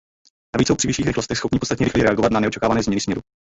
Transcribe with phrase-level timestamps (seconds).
[0.55, 3.21] Navíc jsou při vyšších rychlostech schopni podstatně rychleji reagovat na neočekávané změny směru.